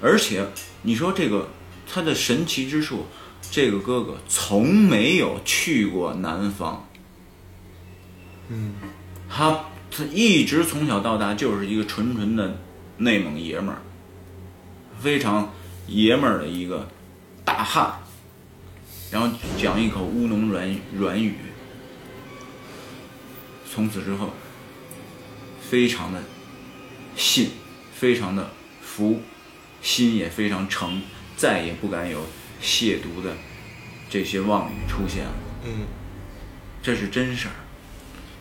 [0.00, 0.46] 而且
[0.82, 1.50] 你说这个
[1.86, 3.04] 他的神奇之处，
[3.50, 6.88] 这个哥哥从没有去过南方，
[8.48, 8.74] 嗯。
[9.28, 12.56] 他他一直从小到大就是一个纯纯的
[12.98, 13.80] 内蒙爷们儿，
[15.00, 15.52] 非常
[15.86, 16.88] 爷们儿的一个
[17.44, 18.00] 大汉，
[19.10, 19.28] 然后
[19.58, 21.34] 讲一口乌龙软软语，
[23.70, 24.32] 从此之后，
[25.60, 26.22] 非常的
[27.16, 27.50] 信，
[27.94, 29.20] 非常的服，
[29.82, 31.02] 心也非常诚，
[31.36, 32.24] 再也不敢有
[32.62, 33.34] 亵渎的
[34.08, 35.32] 这些妄语出现了，
[35.64, 35.86] 嗯，
[36.82, 37.54] 这是真事儿，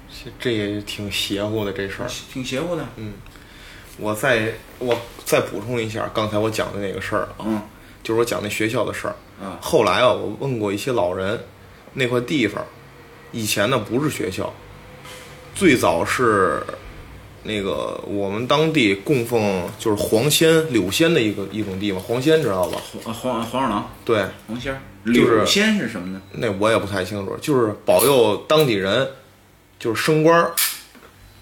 [0.09, 2.09] 这这也挺邪乎的这事儿。
[2.31, 2.87] 挺邪乎的。
[3.97, 7.61] 我再我再补充一下刚才我讲的那个事儿啊，嗯
[8.03, 9.15] 就是我讲那学校的事儿。
[9.41, 11.39] 嗯后来啊，我问过一些老人，
[11.93, 12.63] 那块地方
[13.31, 14.53] 以前呢不是学校，
[15.53, 16.63] 最早是
[17.43, 22.01] 那个我们当地供奉就是黄仙、柳仙的一个一种地方。
[22.01, 22.81] 黄仙知道吧？
[23.03, 26.21] 黄黄黄鼠狼、对，黄仙柳仙是什么呢？
[26.31, 29.07] 那我也不太清楚，就是保佑当地人
[29.79, 30.51] 就是升官儿。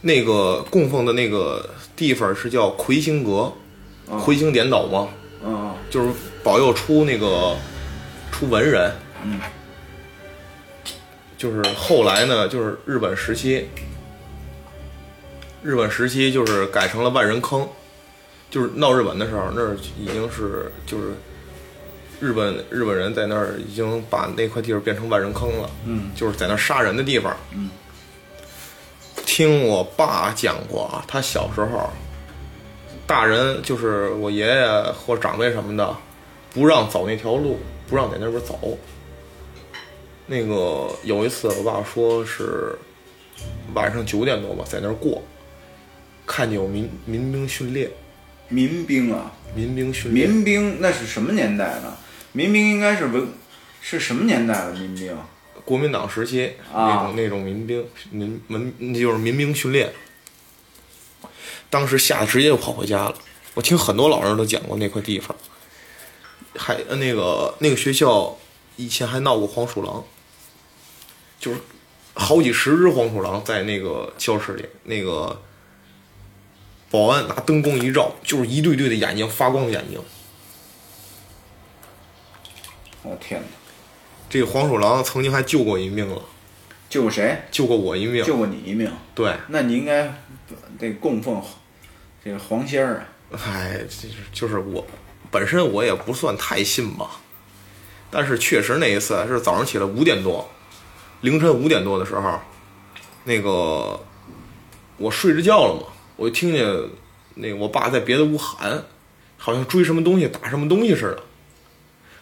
[0.02, 3.52] 那个供奉的那个地方是叫魁星阁，
[4.10, 5.08] 啊魁星点斗嘛，
[5.46, 6.10] 嗯就是
[6.44, 7.56] 保佑出那个
[8.32, 8.92] 出文人。
[9.24, 9.40] 嗯
[11.38, 13.68] 就是后来呢，就是日本时期，
[15.62, 17.68] 日本时期就是改成了万人坑，
[18.50, 21.12] 就是闹日本的时候，那儿已经是就是
[22.22, 27.36] 日本日本人在那儿已经把那块地儿变成万人坑了，嗯就是在那儿杀人的地方。
[27.54, 27.70] 嗯，
[29.36, 31.90] 听我爸讲过啊，他小时候，
[33.08, 35.98] 大人就是我爷爷或长辈什么的，
[36.54, 37.58] 不让走那条路，
[37.90, 38.78] 不让在那边走。
[40.28, 42.78] 那个有一次，我爸说是
[43.74, 45.20] 晚上九点多吧，在那儿过，
[46.28, 47.90] 看见有民民兵训练，
[48.50, 51.92] 民兵啊，民兵训练，民兵那是什么年代呢？
[52.34, 53.28] 民兵应该是文，
[53.82, 54.74] 是什么年代的？
[54.74, 55.18] 民兵
[55.66, 59.94] 国民党时期啊那种那种民兵民民就是民兵训练，
[61.70, 63.16] 当时吓得直接就跑回家了。
[63.54, 65.36] 我听很多老人都讲过那块地方，
[66.58, 68.38] 还呃那个那个学校
[68.76, 70.04] 以前还闹过黄鼠狼，
[71.40, 71.60] 就是
[72.14, 75.42] 好几十只黄鼠狼在那个教室里，那个
[76.90, 80.02] 保安拿灯光一照，就是一对对的眼睛发光的眼睛。
[83.04, 83.48] 我天哪！
[84.34, 86.20] 这个黄鼠狼曾经还救过一命了，
[86.90, 87.38] 救过谁？
[87.52, 88.26] 救过我一命。
[88.26, 88.92] 救过你一命。
[89.14, 90.12] 对，那你应该
[90.80, 91.40] 得供奉
[92.26, 93.38] 这个黄仙儿啊。
[93.46, 94.84] 哎，就是就是我
[95.30, 97.12] 本身我也不算太信吧，
[98.10, 100.50] 但是确实那一次是早上起来五点多，
[101.22, 102.40] 凌晨五点多的时候，
[103.26, 104.04] 那个
[104.98, 106.66] 我睡着觉了嘛，我就听见
[107.36, 108.84] 那个我爸在别的屋喊，
[109.38, 111.24] 好像追什么东西打什么东西似的，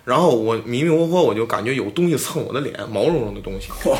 [0.04, 3.95] 然后我迷迷糊糊我就感觉有东西蹭我的脸，毛茸茸的东西， 嚯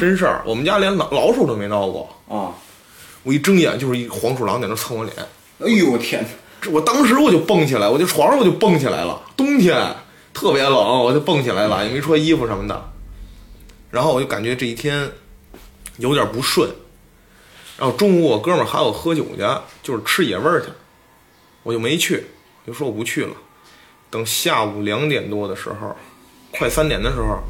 [0.00, 2.54] 真事儿，我们家连老老鼠都没闹过，啊！
[3.22, 5.16] 我一睁眼就是一黄鼠狼在那蹭我脸。
[5.58, 6.28] 哎呦我天哪！
[6.60, 9.22] 这我当时我就蹦起来，我就床上我就蹦起来了。
[9.36, 9.94] 冬天
[10.32, 12.92] 特别冷，我就蹦起来了，也没穿衣服什么的。
[13.90, 15.10] 然后我就感觉这一天
[15.98, 16.70] 有点不顺。
[17.76, 19.42] 然后中午我哥们儿喊我喝酒去，
[19.82, 20.68] 就是吃野味儿去，
[21.62, 22.24] 我就没去，
[22.64, 23.34] 我就说我不去了。
[24.14, 25.96] 等下午两点多的时候，
[26.52, 27.42] 快三点的时候，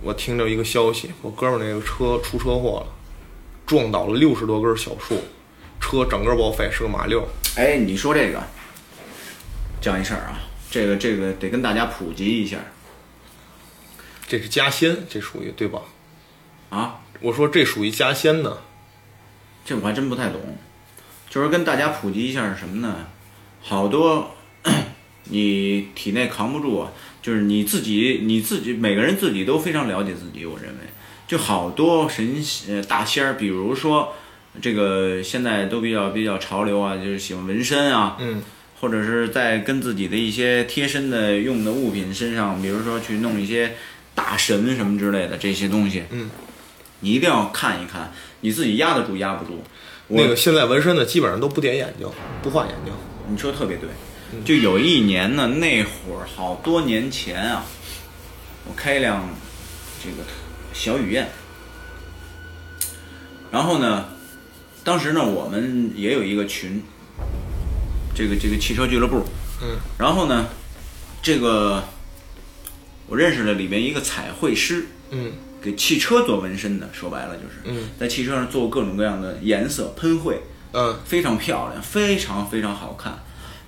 [0.00, 2.86] 我听着一个消息，我哥们那个车出车祸了，
[3.66, 5.22] 撞倒了六十多根小树，
[5.78, 7.28] 车整个报废，是个马六。
[7.56, 8.42] 哎，你说这个，
[9.82, 10.40] 讲一事儿啊，
[10.70, 12.56] 这个这个得跟大家普及一下
[14.26, 15.82] 这是加仙，这属于对吧？
[16.70, 17.00] 啊。
[17.20, 18.56] 我说这属于加仙呢。
[19.62, 20.40] 这我还真不太懂，
[21.28, 23.08] 就是跟大家普及一下是什么呢？
[23.60, 24.33] 好多
[25.30, 30.78] 你体内扛不住啊，就是你自己你自己每个人自己都非常了解自己，我认为。
[31.26, 32.36] 就好多神
[32.68, 34.12] 呃大仙儿，比如说
[34.60, 38.42] 这个现在都比较比较潮流啊，就是喜欢纹身啊，嗯，
[38.80, 43.74] 或者是在跟自己的一些贴身的用的物品身上，比如说去弄一些
[44.14, 46.30] 大神什么之类的这些东西，嗯，
[47.00, 48.12] 你一定要看一看，
[48.42, 49.64] 你自己压得住压不住。
[50.08, 52.06] 我那个现在纹身的基本上都不点眼睛，
[52.42, 52.92] 不画眼睛。
[53.30, 53.88] 你说得特别对，
[54.44, 57.64] 就有一年呢，那会儿好多年前啊，
[58.66, 59.28] 我开一辆
[60.02, 60.16] 这个
[60.72, 61.28] 小雨燕，
[63.50, 64.08] 然后呢，
[64.82, 66.82] 当时呢我们也有一个群，
[68.14, 69.24] 这个这个汽车俱乐部，
[69.62, 70.46] 嗯，然后呢，
[71.22, 71.84] 这个
[73.06, 75.32] 我认识了里边一个彩绘师，嗯。
[75.64, 77.88] 给汽车做纹身的，说白了就是，嗯。
[77.98, 80.38] 在汽车上做各种各样的颜色喷绘，
[80.72, 80.98] 嗯。
[81.06, 83.18] 非常漂亮，非常非常好看。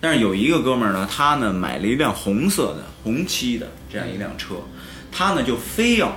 [0.01, 4.57] 但是有一个哥们儿呢，他呢买了一辆红色的红漆的这样一辆车，
[5.11, 6.15] 他呢就非要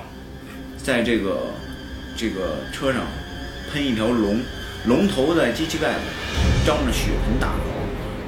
[0.78, 1.54] 在这个
[2.18, 3.02] 这个车上
[3.72, 4.40] 喷一条龙，
[4.86, 6.00] 龙头在机器盖子
[6.66, 7.64] 张着血盆大口，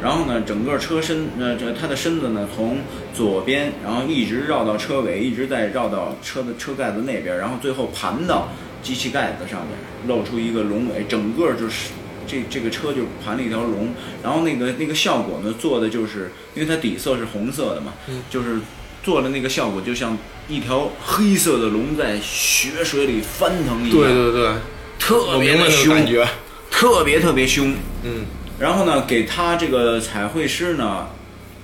[0.02, 2.78] 然后呢整个车身呃这他的身子呢从
[3.14, 8.48] 左边，然后一直绕到车尾，一直在绕到车的车盖子那边，然后最后盘到
[8.82, 9.78] 机器盖子上面，
[10.08, 11.92] 露出一个龙尾，整个就是
[12.32, 17.94] 这这个车就盘了一条龙，然后那个那个效果呢做的就是，因为它底色是红色的嘛，
[18.30, 18.60] 就是
[19.04, 20.18] 做的那个效果就像
[20.48, 24.54] 一条黑色的龙在血水里翻腾一样，对对对，
[24.98, 26.26] 特别的凶，感觉。
[26.70, 27.76] 特别特别凶。
[28.04, 28.26] 嗯
[28.58, 31.08] 然后呢，给他这个彩绘师呢，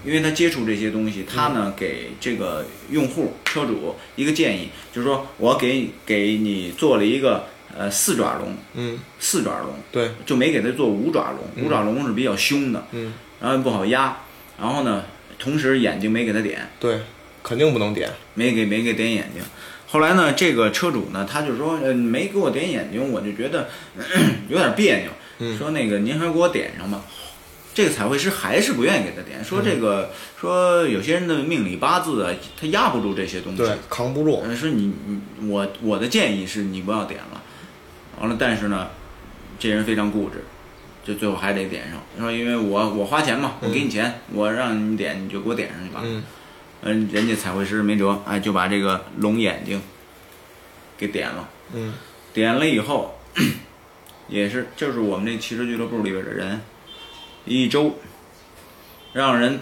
[0.04, 7.46] 因为他接触这些东西，他呢给这个用户车主一个建议，就是说我给给你做了一个
[7.76, 14.18] 呃四爪龙，嗯，四爪龙，对，就没给他做五爪龙，五爪龙是比较凶的，嗯然后不好压，
[14.60, 15.04] 然后呢，
[15.40, 17.00] 同时眼睛没给他点，对，
[17.42, 18.10] 肯定不能点。
[18.34, 19.42] 没给没给点眼睛。
[19.88, 23.68] 后来呢，这个车主呢，他就说，呃，没给我点眼睛，我就觉得
[24.48, 25.10] 有点别扭，
[25.40, 27.02] 嗯说那个您还是给我点上吧。
[27.74, 33.58] 这个彩绘师还是不愿意给他点，说这个、说有些人的命理八字啊，他压不住这些东西。
[33.60, 34.42] 对，扛不住。
[34.44, 37.42] 呃，说你你我我的建议是你不要点了，
[38.20, 38.90] 完了，但是呢，
[39.60, 40.44] 这人非常固执，
[41.04, 42.00] 就最后还得点上。
[42.20, 46.02] 说因为我我花钱嘛，我给你钱，我让你点你就给我点上去吧。
[46.04, 46.24] 嗯
[46.82, 49.82] 嗯，人家彩绘师没辙，哎，就把这个龙眼睛
[50.98, 51.50] 给点了。
[51.74, 51.94] 嗯
[52.34, 53.20] 点了以后，
[54.28, 56.62] 也是就是我们这骑车俱乐部里边的人，
[57.46, 57.98] 一周
[59.12, 59.60] 让人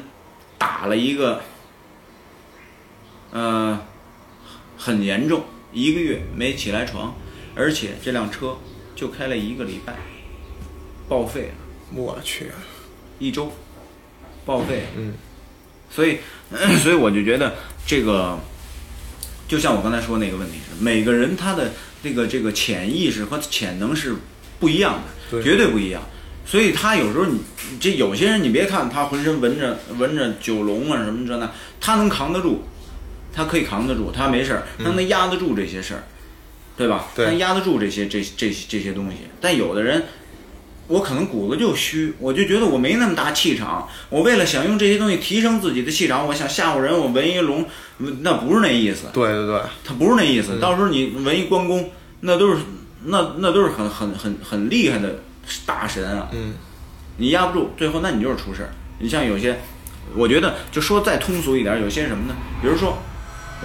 [0.57, 1.41] 打了一个，
[3.31, 3.79] 呃，
[4.77, 7.15] 很严重，一个月没起来床，
[7.55, 8.57] 而且这辆车
[8.95, 9.95] 就开了一个礼拜，
[11.07, 12.51] 报废了，我去。
[13.17, 13.53] 一周
[14.45, 14.83] 报废。
[14.97, 15.13] 嗯
[15.89, 16.17] 所以，
[16.83, 18.37] 所以我就觉得这个，
[19.47, 21.71] 就像我刚才说那个问题是，每个人他的
[22.03, 24.15] 这个这个潜意识和潜能是
[24.59, 26.01] 不一样的，对绝对不一样。
[26.45, 27.39] 所以他有时候你
[27.79, 31.49] 这有些人，你别看他浑身纹着纹着九龙啊什么这那，
[31.79, 32.63] 他能扛得住，
[33.31, 36.03] 他可以扛得住，他没事儿，他能压得住这些事儿，
[36.77, 37.05] 对吧？
[37.15, 39.17] 对他压得住这些这这这些东西。
[39.39, 40.03] 但有的人，
[40.87, 43.87] 我可能骨子就虚，我就觉得我没那么大气场。
[44.09, 47.65] 我为了想用这些东西提升自己的气场，我想吓唬人，我纹一龙，
[48.21, 50.59] 那不是那意思，对对对，他不是那意思。
[50.59, 51.89] 到时候你纹一关公，
[52.21, 52.57] 那都是
[53.05, 55.19] 那那都是很很很很厉害的
[55.65, 56.53] 大神啊，嗯
[57.17, 58.69] 你压不住，最后那你就是出事儿。
[58.99, 59.57] 你像有些，
[60.15, 62.35] 我觉得就说再通俗一点，有些什么呢？
[62.61, 62.97] 比如说，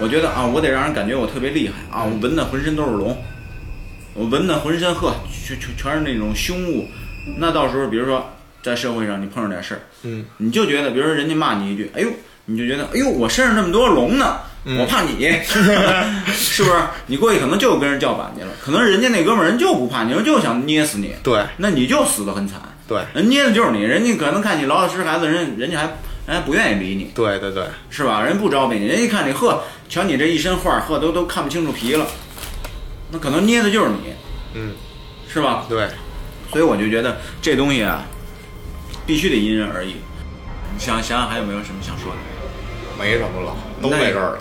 [0.01, 3.15] 我觉得啊，我得让人感觉我特别厉害啊，我纹的浑身都是龙，
[4.13, 5.13] 我纹的浑身呵，
[5.45, 6.87] 全全全是那种凶物。
[7.37, 8.27] 那到时候，比如说
[8.63, 12.09] 在社会上你碰上点事儿，嗯你就觉得，比如说人家骂你一句，哎呦，
[12.45, 15.31] 你就觉得，哎呦，我身上这么多龙呢，我怕你，
[16.33, 16.75] 是不是？
[17.05, 22.59] 你过去可能就跟人叫板去了，可能人家那哥们儿人就不怕你，人就想捏死你，对那你就死得很惨。
[22.87, 25.89] 对人捏的就是你，人家可能看你老老实实孩子，人人家还
[26.27, 28.21] 人家不愿意理你，对对对，是吧？
[28.21, 32.05] 人不招待你，人一看你呵，瞧你这一身画儿，呵都都看不清楚皮了，
[33.11, 34.13] 那可能捏的就是你，
[34.53, 34.73] 嗯
[35.27, 35.65] 是吧？
[35.67, 35.87] 对，
[36.51, 38.03] 所以我就觉得这东西啊，
[39.05, 39.95] 必须得因人而异。
[40.73, 42.17] 你想想想还有没有什么想说的？
[42.99, 44.39] 没什么了，都没事儿了。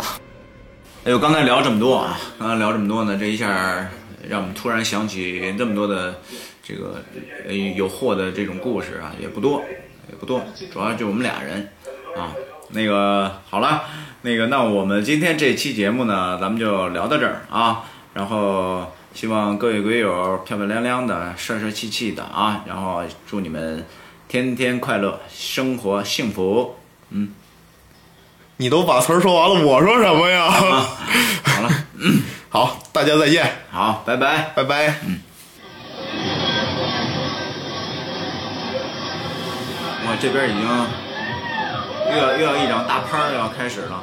[1.05, 3.89] 哎呦，刚才聊这么多啊，刚才聊这么多呢，这一下
[4.29, 6.21] 让我们突然想起这么多的
[6.63, 7.03] 这个
[7.49, 9.65] 呃有货的这种故事啊，也不多，
[10.11, 10.43] 也不多，
[10.73, 11.71] 主要就我们俩人
[12.17, 12.35] 啊。
[12.73, 13.83] 那个好了，
[14.23, 17.85] 那个那我们今天这期节目呢，咱们就聊到这儿啊。
[18.13, 22.65] 然后希望各位鬼友漂漂亮亮的、帅帅气气的啊！
[22.67, 23.87] 然后祝你们
[24.29, 26.77] 天天快乐，生活幸福。
[27.11, 27.35] 嗯
[28.59, 30.51] 你都把词儿说完了，我说什么呀？
[30.51, 31.71] 好了，
[32.51, 34.53] 好，大家再见，好，拜拜。
[34.55, 35.01] 拜拜。
[40.19, 40.65] 这边已经
[42.13, 44.03] 又要又要一张大拍儿要开始了。